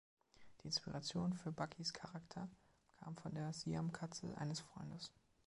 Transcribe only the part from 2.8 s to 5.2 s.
kam von der Siamkatze eines Freundes.